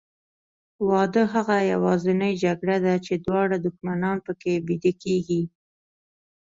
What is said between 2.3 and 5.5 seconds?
جګړه ده چې دواړه دښمنان پکې بیده کېږي.